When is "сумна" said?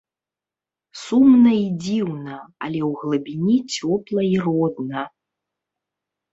1.01-1.51